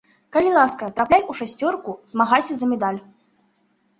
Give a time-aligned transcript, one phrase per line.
[0.35, 2.97] Калі ласка, трапляй у шасцёрку, змагайся за медаль.